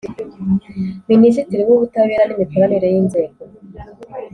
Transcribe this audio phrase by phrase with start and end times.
[1.09, 3.41] Minisitiri w’Ubutabera n’Imikoranire y’Inzego